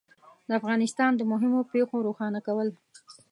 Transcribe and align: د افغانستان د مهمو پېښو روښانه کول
د 0.47 0.49
افغانستان 0.59 1.11
د 1.15 1.21
مهمو 1.31 1.61
پېښو 1.71 1.97
روښانه 2.07 2.39
کول 2.47 2.67